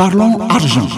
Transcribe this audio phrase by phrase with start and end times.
[0.00, 0.88] Parlons argent.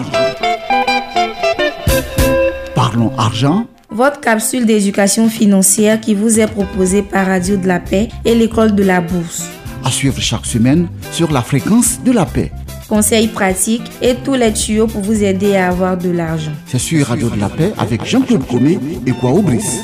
[2.73, 3.67] Parlons argent.
[3.89, 8.75] Votre capsule d'éducation financière qui vous est proposée par Radio de la Paix et l'École
[8.75, 9.43] de la Bourse.
[9.83, 12.53] À suivre chaque semaine sur la fréquence de la paix.
[12.87, 16.53] Conseils pratiques et tous les tuyaux pour vous aider à avoir de l'argent.
[16.67, 19.81] C'est sur Radio de la Paix avec Jean-Claude Comé et Kwao Brice.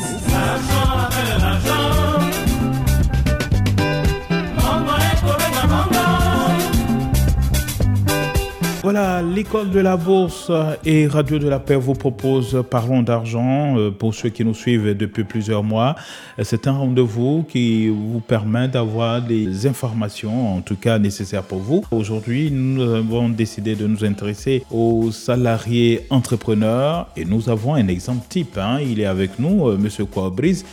[9.30, 10.52] L'école de la bourse
[10.86, 14.96] et Radio de la Paix vous propose Parlons d'argent euh, pour ceux qui nous suivent
[14.98, 15.96] depuis plusieurs mois.
[16.42, 21.84] C'est un rendez-vous qui vous permet d'avoir des informations, en tout cas nécessaires pour vous.
[21.92, 28.26] Aujourd'hui, nous avons décidé de nous intéresser aux salariés entrepreneurs et nous avons un exemple
[28.30, 28.58] type.
[28.58, 28.80] Hein.
[28.82, 30.64] Il est avec nous, euh, Monsieur Kouabris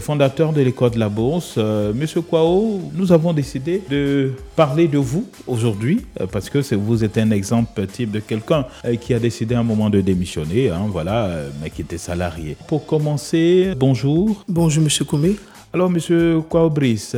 [0.00, 1.54] fondateur de l'école de la bourse.
[1.58, 7.04] Euh, Monsieur Kwao, nous avons décidé de parler de vous aujourd'hui euh, parce que vous
[7.04, 10.70] êtes un exemple type de quelqu'un euh, qui a décidé à un moment de démissionner,
[10.70, 11.30] hein, voilà,
[11.62, 12.56] mais qui était salarié.
[12.66, 14.44] Pour commencer, bonjour.
[14.48, 15.36] Bonjour Monsieur Koumé.
[15.74, 17.16] Alors, Monsieur Kwao Brice,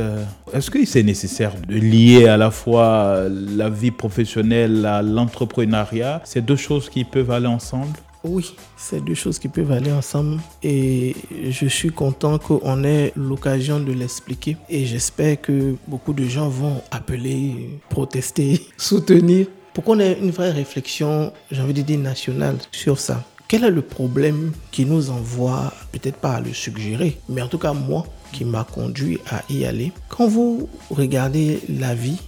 [0.53, 6.22] est-ce que c'est nécessaire de lier à la fois la vie professionnelle à l'entrepreneuriat?
[6.25, 7.98] C'est deux choses qui peuvent aller ensemble?
[8.25, 11.14] Oui, c'est deux choses qui peuvent aller ensemble et
[11.50, 16.83] je suis content qu'on ait l'occasion de l'expliquer et j'espère que beaucoup de gens vont
[16.91, 22.98] appeler, protester, soutenir pour qu'on ait une vraie réflexion, j'ai envie de dire nationale, sur
[22.98, 23.25] ça.
[23.47, 27.59] Quel est le problème qui nous envoie, peut-être pas à le suggérer, mais en tout
[27.59, 29.92] cas moi, qui m'a conduit à y aller?
[30.09, 32.20] Quand vous regardez la vie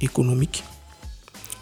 [0.00, 0.62] économique,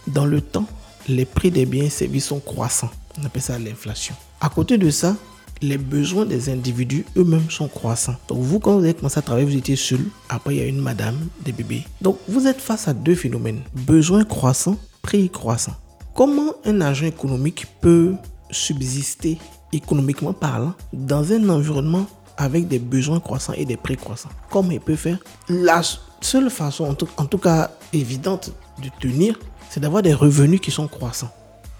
[0.08, 0.66] dans le temps,
[1.08, 2.90] les prix des biens et services sont croissants.
[3.18, 4.14] On appelle ça l'inflation.
[4.40, 5.16] À côté de ça,
[5.62, 8.16] les besoins des individus eux-mêmes sont croissants.
[8.28, 10.00] Donc vous, quand vous avez commencé à travailler, vous étiez seul.
[10.28, 11.84] Après, il y a une madame, des bébés.
[12.02, 13.62] Donc vous êtes face à deux phénomènes.
[13.74, 15.76] Besoins croissants, prix croissants.
[16.14, 18.14] Comment un agent économique peut
[18.50, 19.38] subsister
[19.72, 22.06] économiquement parlant dans un environnement
[22.36, 24.30] avec des besoins croissants et des prix croissants?
[24.50, 25.18] Comment il peut faire?
[25.48, 25.80] La
[26.20, 28.52] seule façon, en tout, en tout cas évidente,
[28.82, 29.38] de tenir,
[29.70, 31.30] c'est d'avoir des revenus qui sont croissants.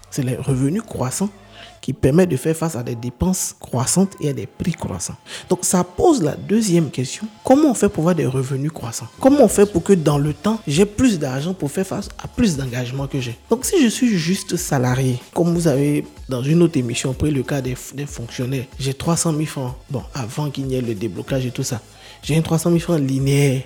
[0.09, 1.29] C'est les revenus croissants
[1.81, 5.15] qui permettent de faire face à des dépenses croissantes et à des prix croissants.
[5.49, 7.25] Donc ça pose la deuxième question.
[7.43, 9.07] Comment on fait pour avoir des revenus croissants?
[9.19, 12.27] Comment on fait pour que dans le temps, j'ai plus d'argent pour faire face à
[12.27, 13.37] plus d'engagement que j'ai?
[13.49, 17.43] Donc si je suis juste salarié, comme vous avez dans une autre émission pris le
[17.43, 19.73] cas des, fonctionnaires, j'ai 300 000 francs.
[19.89, 21.81] Bon, avant qu'il n'y ait le déblocage et tout ça,
[22.21, 23.61] j'ai un 300 000 francs linéaire.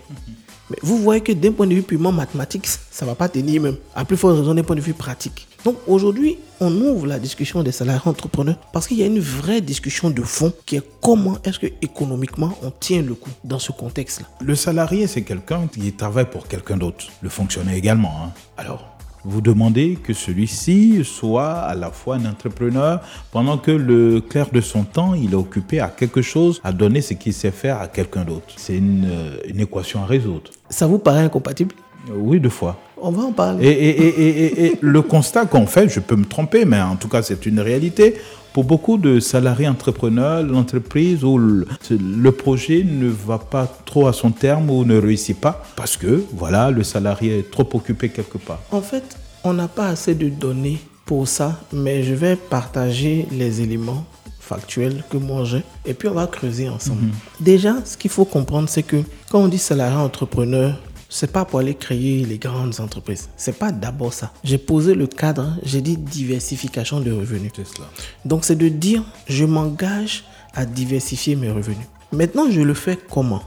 [0.69, 3.61] Mais vous voyez que d'un point de vue purement mathématique, ça ne va pas tenir
[3.61, 3.77] même.
[3.93, 5.47] À plus forte raison d'un point de vue pratique.
[5.63, 9.61] Donc aujourd'hui, on ouvre la discussion des salariés entrepreneurs parce qu'il y a une vraie
[9.61, 13.71] discussion de fond qui est comment est-ce que économiquement on tient le coup dans ce
[13.71, 14.25] contexte-là.
[14.41, 17.05] Le salarié, c'est quelqu'un qui travaille pour quelqu'un d'autre.
[17.21, 18.13] Le fonctionnaire également.
[18.23, 18.31] Hein.
[18.57, 18.87] Alors,
[19.23, 23.01] vous demandez que celui-ci soit à la fois un entrepreneur
[23.31, 27.01] pendant que le clair de son temps, il est occupé à quelque chose, à donner
[27.01, 28.55] ce qu'il sait faire à quelqu'un d'autre.
[28.57, 29.07] C'est une,
[29.47, 30.49] une équation à résoudre.
[30.71, 31.75] Ça vous paraît incompatible?
[32.09, 32.79] Oui, deux fois.
[33.01, 33.67] On va en parler.
[33.67, 37.59] Et, le constat qu'on fait, je peux me tromper, mais en tout cas c'est une
[37.59, 38.15] réalité,
[38.53, 44.31] pour beaucoup de salariés entrepreneurs, l'entreprise ou le, projet ne va pas trop à son
[44.31, 48.59] terme ou ne réussit pas parce que voilà, le salarié est trop occupé quelque part.
[48.71, 53.61] En fait, on n'a pas assez de données pour ça, mais je vais partager les
[53.61, 54.05] éléments
[54.39, 57.03] factuels que moi j'ai et puis on va creuser ensemble.
[57.03, 57.11] Mhm.
[57.39, 58.97] Déjà, ce qu'il faut comprendre, c'est que
[59.29, 60.77] quand on dit salarié entrepreneur,
[61.13, 63.29] c'est pas pour aller créer les grandes entreprises.
[63.35, 64.31] C'est pas d'abord ça.
[64.45, 67.51] J'ai posé le cadre, j'ai dit diversification de revenus.
[67.53, 67.87] Cela.
[68.23, 70.23] Donc c'est de dire je m'engage
[70.55, 71.85] à diversifier mes revenus.
[72.13, 73.43] Maintenant, je le fais comment?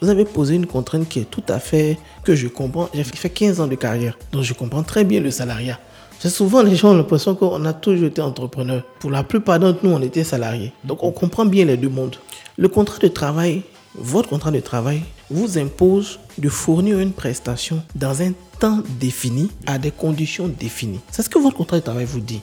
[0.00, 2.88] Vous avez posé une contrainte qui est tout à fait que je comprends.
[2.94, 5.78] J'ai fait 15 ans de carrière, donc je comprends très bien le salariat.
[6.18, 8.82] C'est souvent les gens ont l'impression qu'on a toujours été entrepreneur.
[9.00, 10.72] Pour la plupart d'entre nous, on était salariés.
[10.82, 12.16] Donc on comprend bien les deux mondes.
[12.56, 13.62] Le contrat de travail,
[13.94, 19.78] votre contrat de travail vous impose de fournir une prestation dans un temps défini à
[19.78, 21.00] des conditions définies.
[21.10, 22.40] C'est ce que votre contrat de travail vous dit.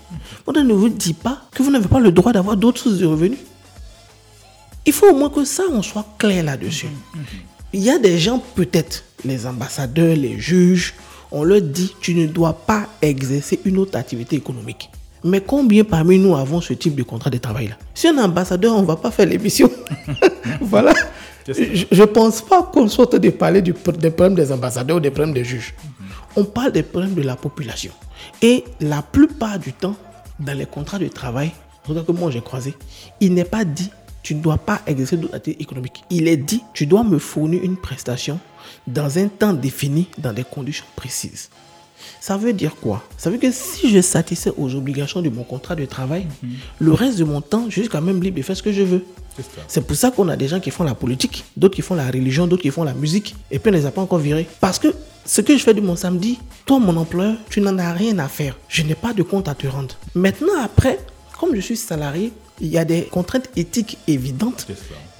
[0.48, 3.06] On ne vous dit pas que vous n'avez pas le droit d'avoir d'autres sources de
[3.06, 3.40] revenus.
[4.86, 6.88] Il faut au moins que ça, on soit clair là-dessus.
[7.74, 10.96] Il y a des gens, peut-être, les ambassadeurs, les juges,
[11.32, 14.90] on leur dit, tu ne dois pas exercer une autre activité économique.
[15.24, 17.76] Mais combien parmi nous avons ce type de contrat de travail-là?
[17.94, 19.70] Si un ambassadeur, on ne va pas faire l'émission.
[20.62, 20.94] voilà.
[21.54, 25.34] Je ne pense pas qu'on soit de parler des problèmes des ambassadeurs ou des problèmes
[25.34, 25.74] des juges.
[26.36, 27.92] On parle des problèmes de la population.
[28.42, 29.96] Et la plupart du temps,
[30.40, 31.52] dans les contrats de travail,
[32.06, 32.76] que moi j'ai croisé,
[33.20, 33.90] il n'est pas dit
[34.22, 36.04] tu ne dois pas exercer d'activité économique.
[36.10, 38.40] Il est dit tu dois me fournir une prestation
[38.86, 41.50] dans un temps défini, dans des conditions précises.
[42.20, 43.04] Ça veut dire quoi?
[43.18, 46.50] Ça veut dire que si je satisfais aux obligations de mon contrat de travail, mhm.
[46.80, 48.84] le reste de mon temps, je suis quand même libre de faire ce que je
[48.84, 49.04] veux.
[49.68, 52.08] C'est pour ça qu'on a des gens qui font la politique, d'autres qui font la
[52.08, 54.48] religion, d'autres qui font la musique, et puis on ne les a pas encore virés.
[54.60, 54.90] Parce que
[55.26, 58.28] ce que je fais de mon samedi, toi, mon employeur, tu n'en as rien à
[58.28, 58.58] faire.
[58.68, 59.96] Je n'ai pas de compte à te rendre.
[60.16, 61.00] Maintenant, après,
[61.40, 64.68] comme je suis salarié, il y a des contraintes éthiques évidentes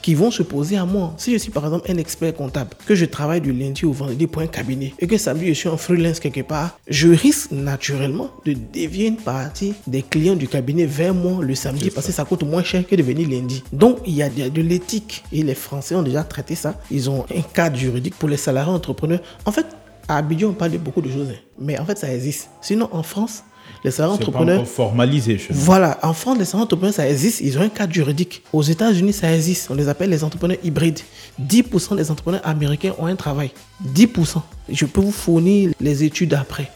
[0.02, 1.14] qui vont se poser à moi.
[1.18, 4.28] Si je suis par exemple un expert comptable, que je travaille du lundi au vendredi
[4.28, 8.32] pour un cabinet et que samedi je suis en freelance quelque part, je risque naturellement
[8.46, 12.26] de dévier une partie des clients du cabinet vers moi le samedi parce que ça
[12.26, 13.64] coûte moins cher que de venir lundi.
[13.74, 16.80] Donc il y a de, l'éthique et les Français ont déjà traité ça.
[16.92, 19.22] Ils ont un cadre juridique pour les salariés entrepreneurs.
[19.46, 19.66] En fait,
[20.08, 21.40] à Abidjan, on parle de beaucoup de choses, hein.
[21.60, 22.50] mais en fait, ça existe.
[22.62, 23.44] Sinon, en France,
[23.84, 24.62] les salariés entrepreneurs.
[24.62, 28.44] Pas formalisé Voilà, en France, les salariés entrepreneurs, ça existe, ils ont un cadre juridique.
[28.54, 31.00] Aux États-Unis, ça existe, on les appelle les entrepreneurs hybrides.
[31.42, 33.52] 10% des entrepreneurs américains ont un travail.
[33.96, 34.42] 10%.
[34.70, 36.70] Je peux vous fournir les études après.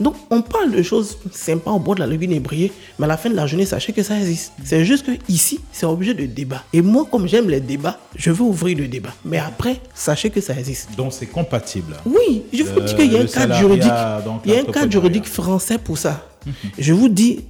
[0.00, 3.16] Donc, on parle de choses sympas au bord de la lagune ébriée, mais à la
[3.16, 4.52] fin de la journée, sachez que ça existe.
[4.64, 6.64] C'est juste que ici, c'est objet de débat.
[6.72, 9.14] Et moi, comme j'aime les débats, je veux ouvrir le débat.
[9.24, 10.90] Mais après, sachez que ça existe.
[10.96, 11.96] Donc, c'est compatible.
[12.04, 13.92] Oui, je vous dis qu'il y a un cadre juridique.
[14.44, 16.26] Il y a un cadre juridique français pour ça.
[16.78, 17.40] Je vous dis,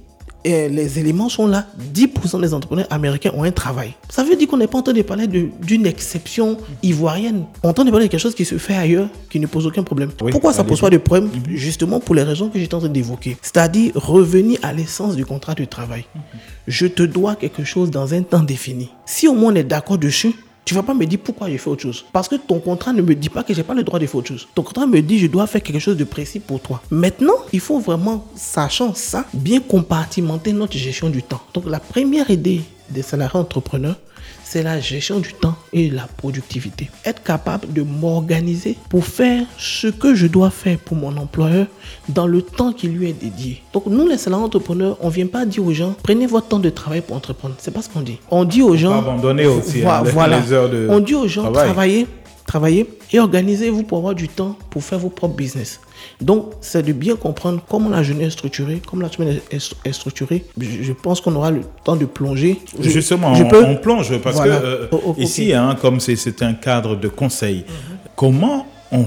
[0.45, 1.65] les éléments sont là.
[1.93, 3.93] 10% des entrepreneurs américains ont un travail.
[4.09, 7.45] Ça veut dire qu'on n'est pas en train de parler d'une exception ivoirienne.
[7.63, 9.47] On est en train de parler de quelque chose qui se fait ailleurs, qui ne
[9.47, 10.11] pose aucun problème.
[10.11, 11.31] Pourquoi ça pose pas de problème?
[11.33, 11.55] Mhm.
[11.55, 13.37] Justement pour les raisons que j'étais en train d'évoquer.
[13.41, 16.05] C'est-à-dire revenir à l'essence du contrat de travail.
[16.13, 16.21] Mhm.
[16.67, 18.89] Je te dois quelque chose dans un temps défini.
[19.07, 21.69] Si au moins on est d'accord dessus, tu vas pas me dire pourquoi j'ai fait
[21.69, 22.03] autre chose.
[22.11, 24.15] Parce que ton contrat ne me dit pas que j'ai pas le droit de faire
[24.15, 24.47] autre chose.
[24.55, 26.81] Ton contrat me dit je dois faire quelque chose de précis pour toi.
[26.89, 31.41] Maintenant, il faut vraiment, sachant ça, bien compartimenter notre gestion du temps.
[31.53, 33.97] Donc la première idée des salariés entrepreneurs,
[34.45, 36.89] c'est la gestion du temps et la productivité.
[37.03, 41.65] Être capable de m'organiser pour faire ce que je dois faire pour mon employeur
[42.09, 43.61] dans le temps qui lui est dédié.
[43.73, 46.69] Donc nous, les salariés entrepreneurs, on vient pas dire aux gens, prenez votre temps de
[46.69, 47.55] travail pour entreprendre.
[47.57, 48.19] C'est pas ce qu'on dit.
[48.29, 48.99] On dit aux gens...
[48.99, 52.07] Abandonner aussi hein, voilà, les heures de On dit aux gens, travaillez,
[52.45, 55.79] travaillez et organisez-vous pour avoir du temps pour faire vos propres business.
[56.21, 60.45] Donc, c'est de bien comprendre comment la journée est structurée, comment la semaine est, structurée.
[60.59, 62.59] Je, pense qu'on aura le temps de plonger.
[62.79, 67.07] Justement, on, plonge parce que euh, oh, oh, ici, hein, comme c'est un cadre de
[67.07, 67.65] conseil,
[68.15, 69.05] comment on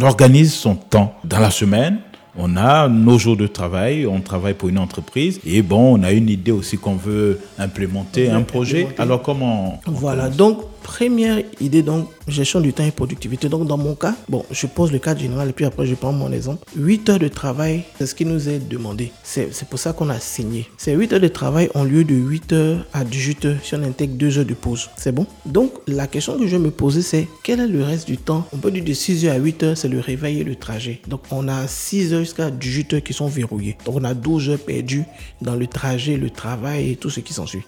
[0.00, 1.98] organise son temps dans la semaine?
[2.40, 6.12] On a nos jours de travail, on travaille pour une entreprise et bon, on a
[6.12, 8.86] une idée aussi qu'on veut implémenter, un projet.
[8.96, 13.50] Alors comment Voilà, donc première idée, donc gestion du temps et productivité.
[13.50, 16.14] Donc dans mon cas, bon, je pose le cadre général et puis après je prends
[16.14, 16.66] mon exemple.
[16.76, 19.12] 8 heures de travail, c'est ce qui nous est demandé.
[19.22, 20.66] C'est pour ça qu'on a signé.
[20.78, 23.82] Ces 8 heures de travail ont lieu de 8 heures à 18 heures si on
[23.82, 24.88] intègre 2 heures de pause.
[24.96, 25.26] C'est bon?
[25.44, 28.46] Donc la question que je vais me poser, c'est quel est le reste du temps?
[28.54, 31.02] On peut dire de 6 heures à 8 heures, c'est le réveil et le trajet.
[31.06, 33.76] Donc on a 6 heures jusqu'à 18 heures qui sont verrouillées.
[33.84, 35.04] Donc on a 12 heures perdues
[35.42, 37.62] dans le trajet, le travail et tout ce qui s'ensuit.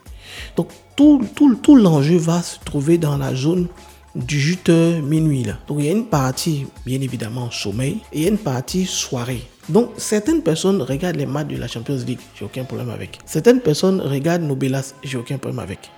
[0.57, 3.67] Donc tout, tout, tout l'enjeu va se trouver dans la zone
[4.15, 5.45] du 18 heures minuit.
[5.45, 5.55] Là.
[5.69, 8.87] Donc il y a une partie, bien évidemment, sommeil et il y a une partie
[8.87, 9.43] soirée.
[9.69, 13.19] Donc certaines personnes regardent les matchs de la Champions League, j'ai aucun problème avec.
[13.25, 15.91] Certaines personnes regardent Nobelas, j'ai aucun problème avec.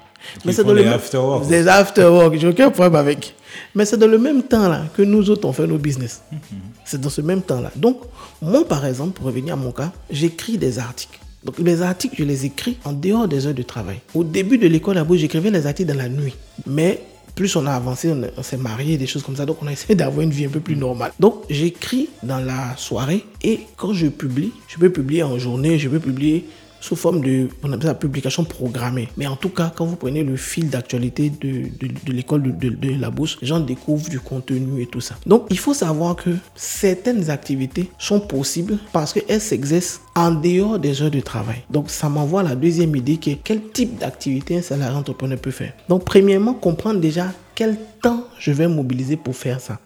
[0.44, 1.49] Mais c'est dans les after-work.
[1.49, 3.35] Des after-work, j'ai aucun problème avec.
[3.75, 6.23] Mais c'est dans le même temps là que nous autres on fait nos business.
[6.31, 6.38] Mhm.
[6.85, 7.70] C'est dans ce même temps là.
[7.76, 8.02] Donc
[8.40, 11.18] moi par exemple, pour revenir à mon cas, j'écris des articles.
[11.44, 13.99] Donc les articles, je les écris en dehors des heures de travail.
[14.14, 16.34] Au début de l'école à j'écrivais les articles dans la nuit.
[16.66, 17.02] Mais
[17.34, 19.46] plus on a avancé, on, s'est marié, des choses comme ça.
[19.46, 21.12] Donc on a essayé d'avoir une vie un peu plus normale.
[21.18, 25.88] Donc j'écris dans la soirée et quand je publie, je peux publier en journée, je
[25.88, 26.46] peux publier
[26.83, 29.09] sous forme de, on appelle ça publication programmée.
[29.17, 33.11] Mais en tout cas, quand vous prenez le fil d'actualité de, de, l'école de, la
[33.11, 35.15] bourse, les gens découvrent du contenu et tout ça.
[35.25, 41.01] Donc, il faut savoir que certaines activités sont possibles parce qu'elles s'exercent en dehors des
[41.03, 41.62] heures de travail.
[41.71, 45.53] Donc, ça m'envoie la deuxième idée qui est quel type d'activité un salarié entrepreneur peut
[45.53, 45.73] faire.
[45.89, 49.79] Donc, premièrement, comprendre déjà quel temps je vais mobiliser pour faire ça.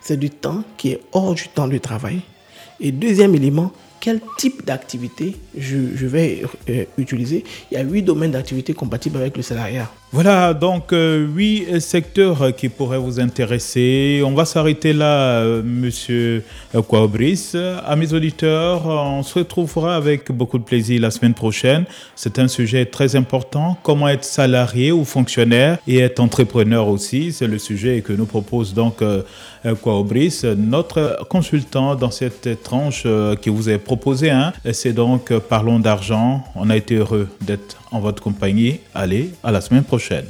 [0.00, 2.20] C'est du temps qui est hors du temps de travail.
[2.78, 3.72] Et deuxième élément,
[4.06, 7.42] quel type d'activité je, vais euh, utiliser.
[7.72, 9.90] Il y a huit domaines d'activité compatibles avec le salariat.
[10.16, 14.22] Voilà donc euh, huit secteurs qui pourraient vous intéresser.
[14.24, 16.42] On va s'arrêter là, euh, monsieur
[16.88, 17.54] Kouabrice.
[17.54, 21.84] À mes auditeurs, on se retrouvera avec beaucoup de plaisir la semaine prochaine.
[22.14, 23.76] C'est un sujet très important.
[23.82, 27.30] Comment être salarié ou fonctionnaire et être entrepreneur aussi.
[27.30, 29.04] C'est le sujet que nous propose donc
[29.82, 33.06] Kouabrice, notre consultant dans cette tranche
[33.42, 34.30] qui vous est proposée.
[34.30, 34.54] Hein.
[34.72, 36.42] C'est donc Parlons d'argent.
[36.54, 38.80] On a été heureux d'être votre compagnie.
[38.94, 40.26] Allez, à la semaine prochaine.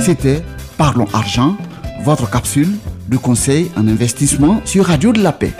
[0.00, 0.42] C'était
[0.76, 1.56] Parlons argent,
[2.02, 2.68] votre capsule
[3.08, 5.52] de conseils en investissement sur Radio de la Paix.